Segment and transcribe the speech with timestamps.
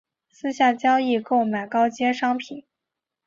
[0.31, 2.65] 私下交易购买高阶商品